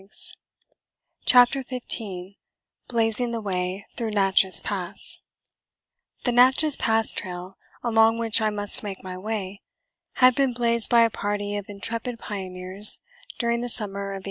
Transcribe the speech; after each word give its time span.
]CHAPTER 1.27 1.63
FIFTEEN 1.63 2.33
BLAZING 2.87 3.29
THE 3.29 3.39
WAY 3.39 3.85
THROUGH 3.95 4.09
NATCHESS 4.09 4.61
PASS 4.61 5.19
THE 6.23 6.31
Natchess 6.31 6.75
Pass 6.75 7.13
Trail, 7.13 7.55
along 7.83 8.17
which 8.17 8.41
I 8.41 8.49
must 8.49 8.81
make 8.81 9.03
my 9.03 9.15
way, 9.15 9.61
had 10.13 10.33
been 10.33 10.53
blazed 10.53 10.89
by 10.89 11.03
a 11.03 11.11
party 11.11 11.55
of 11.55 11.65
intrepid 11.69 12.17
pioneers 12.17 12.99
during 13.37 13.61
the 13.61 13.69
summer 13.69 14.05
of 14.13 14.17
1853. 14.17 14.19